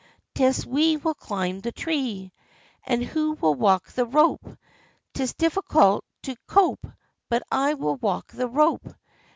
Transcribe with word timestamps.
'Tis 0.33 0.65
we 0.65 0.97
will 0.97 1.13
climb 1.13 1.59
the 1.59 1.71
tree." 1.71 2.31
44 2.87 2.91
And 2.95 3.03
who 3.03 3.33
will 3.33 3.53
walk 3.53 3.85
the 3.91 4.03
rope?" 4.07 4.41
44 4.43 4.57
'Tis 5.13 5.33
difficult 5.35 6.05
to 6.23 6.35
cope, 6.47 6.87
but 7.29 7.43
I 7.51 7.75
will 7.75 7.97
walk 7.97 8.31
the 8.31 8.47
rope." 8.47 8.95